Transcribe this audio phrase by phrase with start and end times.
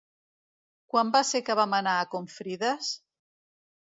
[0.93, 2.93] Quan va ser que vam anar a Confrides?